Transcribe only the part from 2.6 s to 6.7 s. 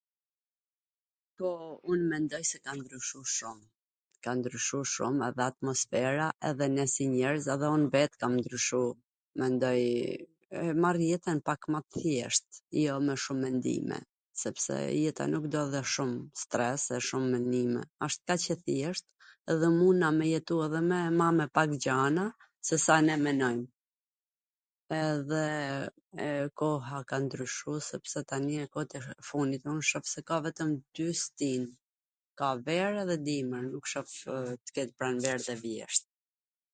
ka ndryshu shum, ka ndryshu shum edhe atmosfera, edhe